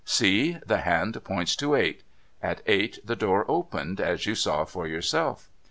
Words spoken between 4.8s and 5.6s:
yourself.'